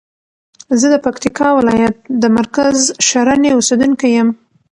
زه 0.79 0.87
د 0.93 0.95
پکتیکا 1.05 1.47
ولایت 1.59 1.95
د 2.21 2.23
مرکز 2.37 2.77
شرنی 3.07 3.49
اوسیدونکی 3.53 4.07
یم. 4.17 4.29